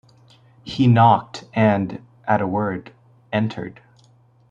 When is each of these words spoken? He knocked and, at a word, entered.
He 0.63 0.87
knocked 0.87 1.43
and, 1.53 2.03
at 2.25 2.41
a 2.41 2.47
word, 2.47 2.91
entered. 3.31 3.81